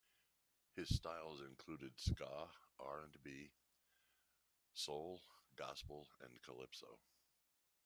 His 0.75 0.89
styles 0.95 1.41
included 1.41 1.91
ska, 1.99 2.49
R 2.79 3.01
and 3.03 3.15
B, 3.21 3.51
soul, 4.73 5.21
gospel 5.55 6.07
and 6.21 6.41
calypso. 6.41 6.97